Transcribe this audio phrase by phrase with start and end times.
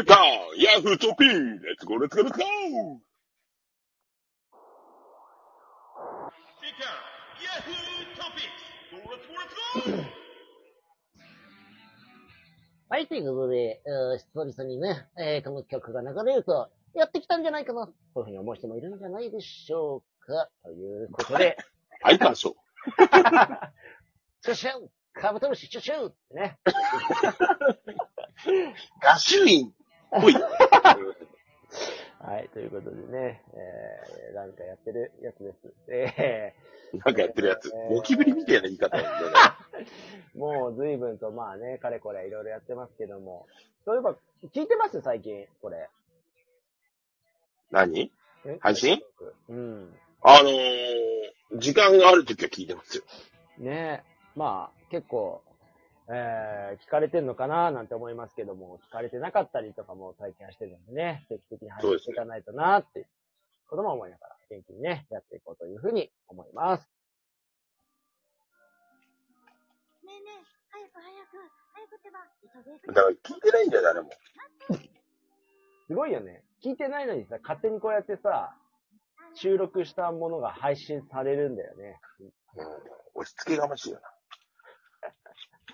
[0.00, 0.16] はいか
[0.56, 1.38] ヤフートピーレッ
[1.78, 2.48] ツゴーレッツゴーレッツゴー
[12.88, 20.48] はい、ということで、えー、久々にね、えー、この曲が流れると、やってきたんじゃないかな、というふうに思う人もいるんじゃないでしょうか。
[20.64, 21.58] ということで、
[22.00, 22.56] はいかしょ。
[24.42, 26.58] シュシュンカブトムシシュシュンってね。
[29.02, 29.74] ガシュイン
[30.10, 30.34] ほい。
[32.20, 35.72] はい、ということでね、えー、なんかやってるやつです。
[35.88, 36.54] え
[36.92, 37.70] なんかやってるやつ。
[37.70, 39.04] ゴキブリみたいな言い方ね。
[40.34, 43.46] ー、 もう随分とまあね、かれこれいろいろやってますけども。
[43.84, 44.16] そういえば、
[44.52, 45.00] 聞いてます？
[45.00, 45.88] 最近、これ。
[47.70, 48.12] 何？
[48.44, 48.58] え？
[48.60, 49.02] 配信？
[49.48, 49.94] うん。
[50.22, 53.04] あのー、時間があるときは聞いてますよ。
[53.58, 54.02] ね
[54.36, 55.42] まあ、結構、
[56.12, 63.06] えー、聞かれてんのかななんて思いますけども、聞かれてなかったりとかも体験はしてるんでね、定期的に配信していかないとなっていう
[63.68, 66.88] ことも思いながら、元気にね、やっていこうというふうに思います。
[70.04, 71.38] ねえねえ、早く早く、
[71.74, 72.18] 早くってば。
[72.92, 74.10] だから聞いてないんだよ、誰も。
[75.86, 76.42] すごいよね。
[76.64, 78.56] 聞いてないのにさ、勝手にこうやってさ、
[79.34, 82.00] 収録したものが配信されるんだよね。
[82.18, 82.32] うん。
[83.14, 84.10] 押し付けがましいよな。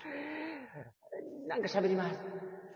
[1.47, 2.19] なんか喋ります。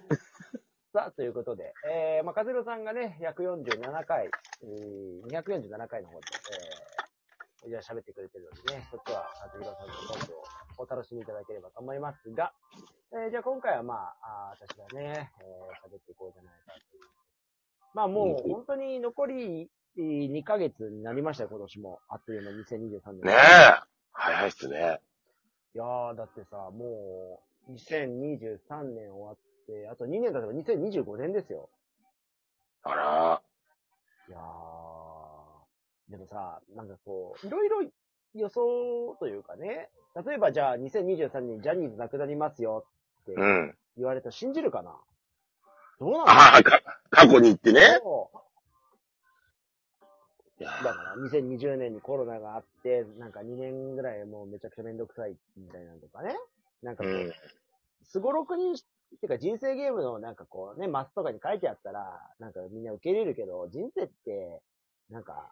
[0.94, 4.30] さあ、ということで、えー、まあ、かずろさんがね、147回、
[4.62, 6.28] えー、247回の方で、
[7.64, 10.44] えー、じゃあ喋ってくれてるのでね、そっちは、かずろさんのトークを
[10.78, 12.54] お楽しみいただければと思いますが、
[13.14, 17.04] えー、じゃあ今回はまあ、あー私がね、えー、喋っていこうじゃないかという。
[17.94, 22.00] まあもう、うん本当に残りえー2ヶ月になりましたよ、今年も。
[22.08, 23.22] あっという間2023年。
[23.22, 23.36] ねえ。
[24.14, 25.02] 早いっすね。
[25.74, 31.70] いやー、だってさ、もう、2023年終わって、あと2年経てば2025年ですよ。
[32.84, 33.42] あら。
[34.28, 37.84] いやー、でもさ、なんかこう、いろいろ
[38.36, 39.90] 予想というかね、
[40.26, 42.86] 例えばじゃあ2023年にジャニーズなくなりますよ
[43.22, 43.78] ってうん。
[43.98, 44.96] 言われたら信じるかな？
[46.00, 48.00] どうなのああ、か、過去に行ってね。
[50.66, 56.36] だから2020年にコロナがあって、なんか2年ぐらいもうめちゃくちゃめんどくさいみたいなのとかね。
[56.82, 57.32] なんかこう、うん。
[58.04, 58.86] すごろくにし、
[59.20, 64.62] てか人生ゲームのなんかこうね、マスとかに書いてあったら、なんかみんな受け入れるけど、人生って、
[65.10, 65.52] なんか、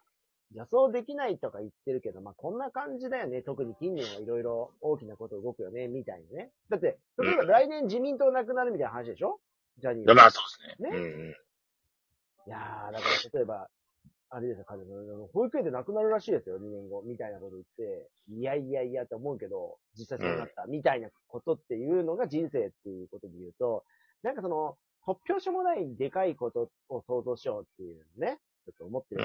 [0.52, 3.40] 予想できないとか言ってるけど、まあ、こんな感じだよね。
[3.42, 6.50] 特に近年はいろいろ大きなこと動くよね、みたいなね。
[6.68, 9.38] だって、例えば来年自民党なくなるみたいな話でしょ？
[9.78, 10.14] ジャニーズ。
[10.14, 10.90] まあそうですね。
[10.90, 11.30] ねうん
[12.46, 13.68] いやー、だから例えば、
[14.32, 15.26] あれですよ、彼女。
[15.32, 23.84] 保育園で亡くなるらしいですよ、2年後、みたいなこと言って、いやいやいやって思うけど、実際そうなった、みたいなことっていうのが人生っていうことで言うと、
[24.22, 29.24] なんかその、突拍子もないでかいことを想像しようっていうね、ちょっと思ってる。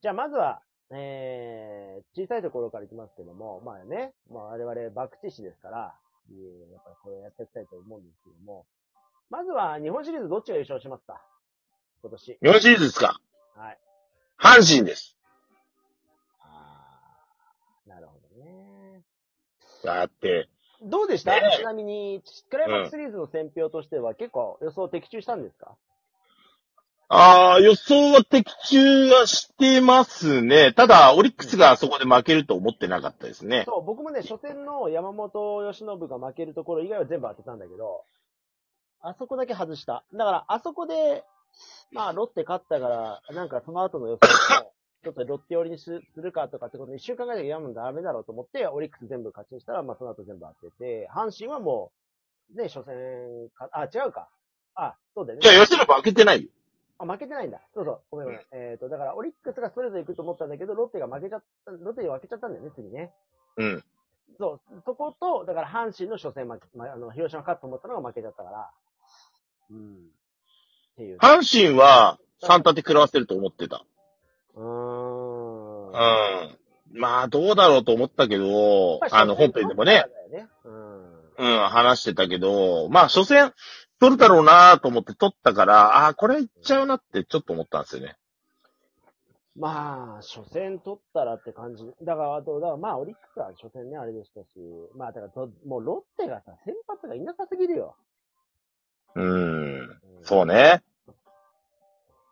[0.00, 5.94] じゃあまずは、えー、小さいところからいきますけども、まあね、まあ我々、爆知識ですから、
[6.30, 8.66] えーやっぱりこれやっていきたいと思うんですけども、
[9.30, 11.20] まずは日本シリーズどっちが優勝しますか？
[12.02, 12.38] 今年。
[12.42, 13.20] 日本シリーズですか？
[13.56, 13.78] はい。
[14.38, 15.16] 阪神です。
[16.40, 19.02] あーなるほどね。
[19.84, 20.48] だって、
[20.82, 25.76] どうでした、ねえちなみに、クライマックスシリーズの選票としては結構予想的中したんですか、
[27.08, 30.72] ああ、予想は的中はしてますね。
[30.72, 33.64] ただ、オリックスがそこで負けると思ってなかったですね。
[33.66, 38.04] そう、僕もね、初戦の山本由伸が負けるところ以外は全部当てたんだけど、
[39.02, 40.04] あそこだけ外した。
[40.14, 41.22] だから、あそこで、
[41.92, 44.72] まあ、ロッテ勝ったから、なんかその後の予想も、
[45.04, 51.92] ちょっとロッテ寄りにすするかとかってことで、一週間ぐらいでやむのダメだろうと思って、オリックス全部勝ちにしたら、まあ、その後全部当てて、阪神はも
[52.54, 54.28] う、ね、初戦か、あ、違うか。
[54.74, 55.42] あ、そうだよね。
[55.42, 56.50] じゃあ、吉野負けてないよ。
[56.98, 57.60] あ、負けてないんだ。
[57.74, 58.00] そうそう。
[58.10, 58.46] ごめんごめん。
[58.52, 63.12] えっ、と、だから、オリックスがストレート行くと思ったんだけど、ロッテが負けちゃった、ロッテに負けちゃったんだよね、次ね。
[63.56, 63.84] うん。
[64.38, 68.70] そう、そこと、だから阪神の初戦負け、まあ、あの、広島勝つと思ったのが負けちゃったから。
[69.70, 70.10] うん。
[70.92, 71.18] っていう。
[71.18, 73.84] 阪神は、3立て食らわせると思ってた。
[74.54, 75.88] うーん。
[75.88, 76.58] うん。
[76.94, 80.04] まあ、どうだろうと思ったけど、あの、本編でもね、。
[80.30, 81.02] ねうん。
[81.38, 83.52] うん、話してたけど、まあ、初戦、
[83.98, 88.16] 取るだろうなと思って取ったから、ああ、これいっちゃうなってちょっと思ったんですよね。
[89.56, 91.84] まあ、初戦取ったらって感じ。
[92.02, 94.46] だから、あと、だからまあ、オリックスは初戦ね、あれでしたし、
[94.96, 97.96] まあ、だからと、もうロッテがさ、先発がいなさすぎるよ。
[99.14, 99.24] うん。
[99.24, 100.82] うんそうね。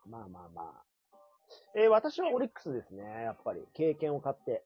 [0.09, 0.85] まあまあまあ。
[1.75, 3.61] えー私はオリックスですね、やっぱり。
[3.75, 4.65] 経験を買って。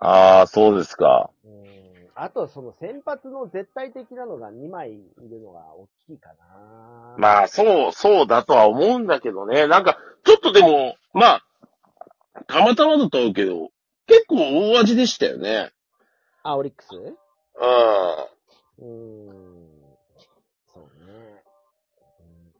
[0.00, 1.30] ああ、そうですか。
[1.44, 2.08] うん。
[2.14, 7.14] あと、その先発の絶対的なのが2枚いるのが大きいかな。
[7.18, 9.66] まあ、そう、そうだとは思うんだけどね。
[9.66, 11.44] なんか、ちょっとでも、まあ、
[12.46, 13.70] たまたまだと思うけど、
[14.06, 14.36] 結構
[14.72, 15.72] 大味でしたよね。
[16.42, 16.94] あ、オリックス？
[16.94, 17.14] うん。
[18.78, 19.45] うーん。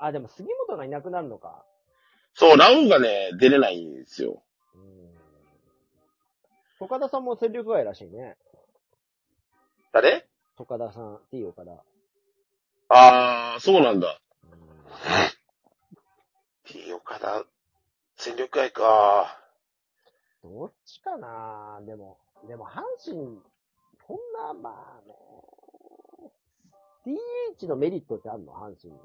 [0.06, 1.64] あ、でも杉本がいなくなるのか。
[2.34, 4.42] そう、ラオウがね、出れないんですよ。
[4.74, 5.14] うん。
[6.80, 8.36] 岡田さんも戦力外らしいね。
[9.92, 10.28] 誰？
[10.58, 11.72] 岡田さん、T 岡田。
[12.88, 14.20] ああ、そうなんだ。
[14.44, 14.58] うん
[16.64, 17.44] T 岡田、
[18.16, 19.40] 戦力外か。
[20.42, 23.40] どっちかなでも、でも阪神、
[24.06, 25.14] そんな、まあね、
[27.60, 28.52] DH のメリットってあるの？
[28.52, 29.00] 阪神に。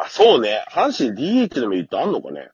[0.00, 0.64] あ、そうね。
[0.70, 2.48] 阪神 DH のメリットあんのかね。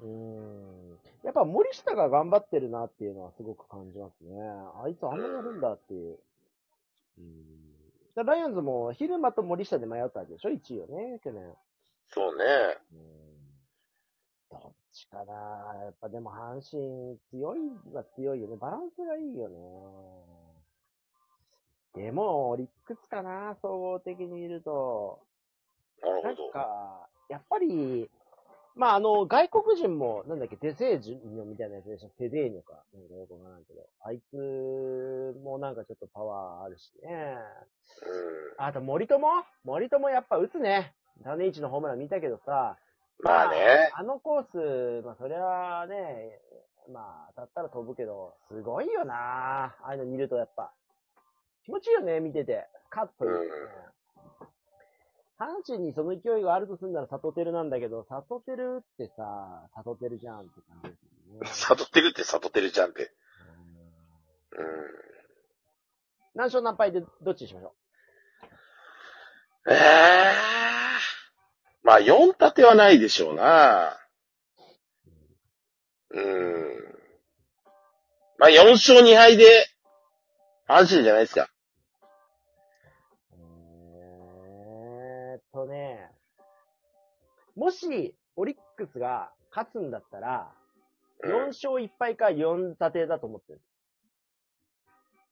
[0.00, 0.98] うーん。
[1.24, 4.36] やっぱ森下が頑張ってるなっていうのはすごく感じますね。
[4.84, 6.18] あいつあんなやるんだっていう。
[7.18, 7.24] うん。
[8.14, 11.52] だライオンズも昼間と森下で迷ったわけでしょ ?1 位をね、去年。
[12.10, 12.44] そうね。
[12.92, 13.24] うん。
[14.50, 15.32] どっちかな
[15.82, 17.58] やっぱでも阪神強い
[17.92, 18.56] は強いよね。
[18.56, 19.56] バランスがいいよね。
[21.94, 25.20] でも、オリックスかな総合的に見ると。
[26.04, 26.50] なんなるほど。
[26.50, 28.10] か、やっぱり、
[28.76, 32.82] まあ、あの、外国人も、なんだっけ、デセージュニョみたいなやつでしょテデーニョか。
[32.92, 33.86] なんかよくわからんけど。
[34.04, 37.36] あいつもなんかちょっとパワーあるしね。
[38.58, 38.64] うん。
[38.64, 39.28] あと、森友？
[39.64, 40.92] 森友やっぱ打つね。
[41.22, 42.76] 種市のホームラン見たけどさ。
[43.20, 43.92] まあね。
[43.94, 46.40] あのコース、まあ、それはね、
[46.92, 50.72] まあ、当たったら飛ぶけど、すごいよなああいうの見るとやっぱ。
[51.64, 52.66] 気持ちいいよね、見てて。
[52.90, 53.46] カッという、ね。
[55.38, 61.46] 阪神にその勢いがあるとすんならサトテルなんだけど、サトテルってさ、サトテルじゃんって感じですよね。
[61.46, 63.12] 悟ってるって悟ってるじゃんって。
[63.48, 63.74] うん
[64.56, 64.94] うん。
[66.34, 67.74] 何勝何敗でどっちにしましょ
[69.68, 70.34] ええ
[71.82, 73.98] まあ、4立てはないでしょうな。
[76.10, 76.64] うん。
[78.38, 79.44] まあ、4勝2敗で、
[80.66, 81.50] 安心じゃないですか。
[87.56, 90.64] もし、オリックスが勝つんだったら、うん
[91.24, 93.60] 4勝1敗か4立てだと思ってる。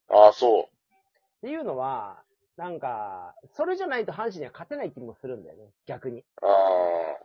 [0.09, 2.23] ああ、そっていうのは、
[2.57, 6.21] なんか、それじゃないと阪神には勝てない気もするんだよね、逆に。
[6.21, 6.25] う。
[6.43, 7.19] あ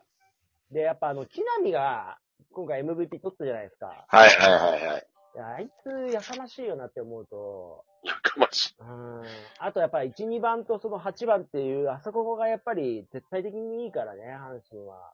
[0.72, 2.18] で、やっぱあの、木浪が、
[2.52, 4.06] 今回 MVP 取ったじゃないですか。
[4.10, 4.18] あ。
[4.18, 5.08] はいはいはいはい。
[5.38, 8.76] いやあいつ、やかましいよなって思うと、やかましい。
[8.80, 9.22] うん。
[9.60, 15.14] あとやっぱり1、2番とその8番っていう、あそこがやっぱり絶対的にいいからね、阪神は。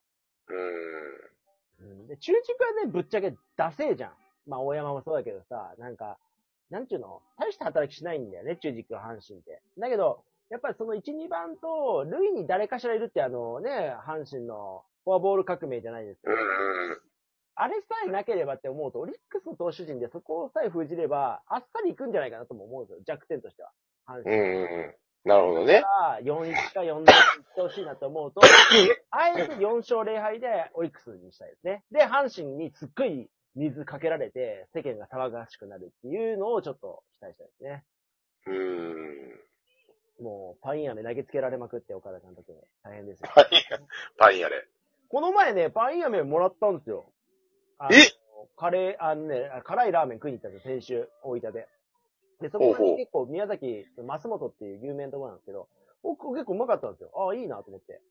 [1.81, 1.89] うん。
[1.89, 2.07] うん。
[2.07, 4.11] で、中軸はね、ぶっちゃけダセえじゃん。
[4.47, 6.17] まあ、大山もそうだけどさ、なんか、
[6.69, 7.21] なんちゅうの？
[7.37, 9.61] 大した働きしないんだよね、中軸は阪神って。
[9.77, 16.31] だけど、やっぱりその1、2番と、塁に誰かしらいるってあのね、阪神のフォアボール革命じゃないですか。
[17.57, 17.63] うん。
[17.63, 23.03] あれさえなければって思うと、オリックスの投手陣でそこさえ封じれば、あっさり行くんじゃないかなとも思うんですよ。
[23.05, 23.71] 弱点としては。
[24.07, 24.35] 阪神。
[24.35, 24.95] うんうん。
[25.25, 25.81] なるほどね。
[25.81, 27.05] が4-1か4-0行っ
[27.55, 28.41] てほしいなと思うと、
[29.09, 31.83] あえて4勝0敗でオリックスにしたいですね。
[31.91, 37.85] で、阪神にすっごい水かけられて、世間が騒がしくなるっていうのをちょっと期待したいですね。
[38.47, 39.39] うん。
[40.19, 42.53] もう、パイン飴投げつけられまくって、岡田監督。
[42.83, 43.29] 大変ですよ。
[43.33, 43.47] パイン、
[44.17, 44.67] パインやれ。
[45.07, 47.05] この前ね、パイン飴もらったんですよ。
[47.91, 47.95] え？
[48.55, 51.67] カレー、あのね、辛いラーメン食いに行ったんですよ、先週、大分で。
[52.41, 55.67] で、そこに結構宮崎、松本っていう有名なところなんですけど、
[56.03, 57.11] お結構うまかったんですよ。
[57.15, 58.01] ああ、いいなと思って。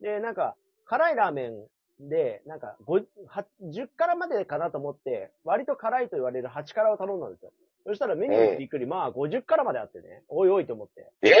[0.00, 1.66] で、なんか、辛いラーメン
[2.00, 7.52] で、なんか、5、は10辛までかなと思って、割と辛いと言われる8辛を頼んだんですよ。
[7.86, 11.10] そしたらメニューにびっくり、まあ50辛まであってね、おいおいと思って。
[11.22, 11.32] え？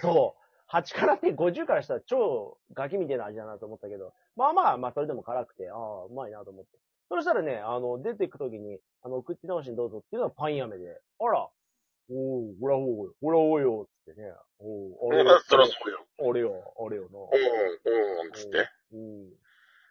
[0.00, 0.72] そう。
[0.72, 6.70] 8辛って50からしたら超ガキみたいな味だなと思ったけど、まあまあ、まあそれでも辛くて、ああ、うまいなと思って。
[7.08, 11.48] そしたらね、あの、出てくときに、あの、口直しにどうぞっていうのはパン飴で、あら、
[12.08, 16.06] おー、ほらおい、ほらおいよ、つってね、おー、あれよ、 そらそうよ。
[16.18, 17.18] あれよ、あれよな。
[17.18, 18.68] うん、うん、つって。
[18.92, 19.32] うん。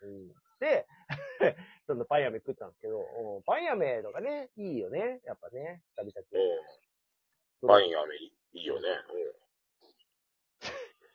[0.02, 0.28] うん。
[0.60, 0.88] で、
[1.88, 5.22] そのパン飴食ったんですけど、うんパン飴とかね、いいよね。
[5.26, 6.60] やっぱね、久々に。
[7.62, 7.68] うん。
[7.68, 8.88] パイン飴いいよね。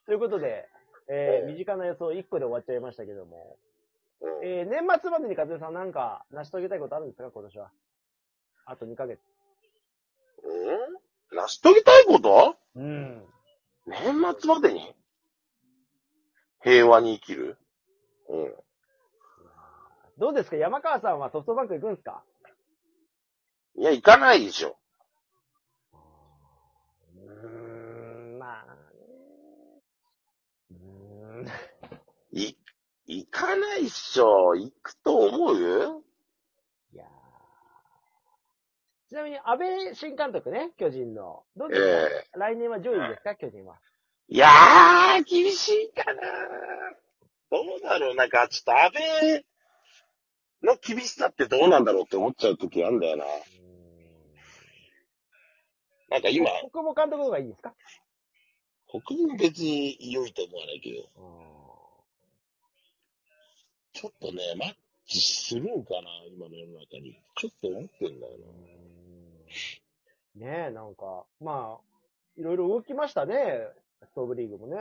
[0.06, 0.68] ということで、
[1.08, 3.58] えー、うん身近な予想1個で終わっちゃいましたけども、
[4.42, 7.30] えー、年末までに和江さんなんか成し遂げたいことあるんですか？
[7.30, 7.70] 今年は。
[8.66, 9.18] あと2ヶ月。
[10.44, 10.48] う
[11.34, 11.36] ん？
[11.36, 12.56] 成し遂げたいこと？
[12.76, 13.24] うん。
[13.86, 13.98] 年
[14.40, 14.94] 末までに？
[16.62, 17.56] 平和に生きる？
[18.28, 18.54] うん。
[20.18, 20.56] どうですか？
[20.56, 22.22] 山川さんはソフトバンク行くんですか？
[23.76, 24.76] いや、行かないでしょ。
[27.16, 27.48] うー
[28.36, 28.80] ん、まあね。
[30.72, 30.76] うー
[31.42, 31.46] ん。
[32.32, 32.56] い、
[33.12, 34.54] 行かないっしょ。
[34.54, 35.56] 行くと思う？
[36.92, 37.08] いやー。
[39.08, 41.42] ちなみに、安倍新監督ね、巨人の。
[41.56, 43.80] どうえですえか、来年は上位ですか、巨人は。
[44.28, 46.22] いやー、厳しいかな。
[47.50, 48.14] どうだろう？
[48.14, 49.44] なんか、ちょっと安倍
[50.62, 53.24] の厳しさってどうなんだろうって思っちゃう時あるんだよな。
[56.10, 57.74] なんか今、国母監督の方がいいですか？
[59.04, 61.08] 国民別に良いと思わないけど、
[64.00, 64.74] ちょっとね、マッ
[65.06, 67.20] チするんかな今の世の中に。
[67.36, 68.32] ちょっと思ってんだよ
[70.38, 70.46] な。
[70.46, 73.34] ねえ、なんか、まあ、いろいろ動きましたね。
[74.04, 74.76] ストーブリーグもね。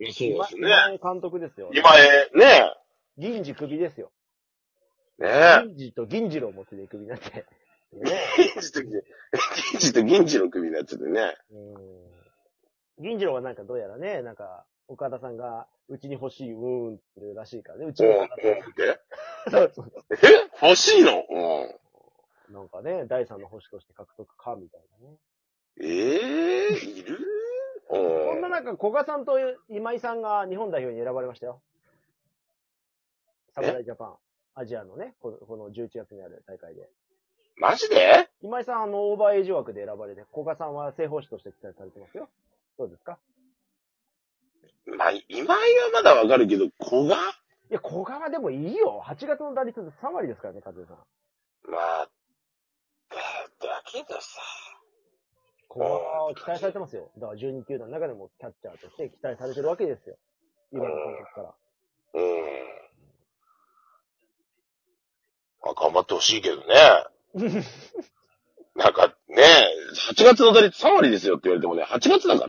[0.00, 0.68] そうですね。
[0.68, 1.70] 今江監督ですよ。
[1.72, 2.74] 今へ、ね
[3.16, 4.10] 銀次首ですよ。
[5.18, 5.64] え。
[5.64, 7.46] ね銀次と銀次郎持ってで首になって。
[7.96, 8.04] 銀
[8.60, 9.00] 次と、 銀
[9.78, 11.34] 次と銀次の首になっちゃってね。
[11.52, 11.58] う
[13.00, 13.02] ん。
[13.02, 17.86] 銀次郎はなんかどうやらね、なんか、岡田さんが、うちに欲しい、うーんって言ってるらしいからね。
[17.86, 18.62] うちうん、うんって。
[19.50, 20.16] そうそうえ
[20.62, 21.24] 欲しいの？
[22.48, 22.54] うん。
[22.54, 25.16] なんかね、第三の星として獲得か、みたいなね。
[25.80, 27.18] ええいる？
[27.88, 27.96] そ
[28.34, 28.52] んなうん。
[28.52, 31.60] 中、古賀さんと今井さんが日本代表に選ばれましたよ。
[33.54, 34.14] 侍ジャパン、
[34.54, 36.88] アジアのね、このこの11月にある大会で。
[37.56, 38.30] マジで？
[38.42, 42.28] 今井さん、あの、オーバーエイジ枠で選ばれて、古賀さんは正方士として期待されてますよ。
[42.78, 43.18] どうですか？
[44.86, 47.16] まあ、今井はまだわかるけど、古賀？
[47.16, 49.02] いや、古賀はでもいいよ。
[49.06, 50.96] 8月の打率3割ですからね、和江さん。
[51.70, 52.08] まあ、
[53.10, 54.40] だ、だけどさ。
[55.72, 57.10] 古賀は期待されてますよ。
[57.16, 60.16] だから12球団の中でもキャッチャーとして期待されてるわけですよ。
[60.72, 61.54] 今の監督から。
[62.14, 62.82] うん。
[65.62, 66.64] まあ、頑張ってほしいけどね。
[68.74, 69.44] なんかね、
[70.10, 72.40] 8月の打率3割ですよって言われてもね、8月だから。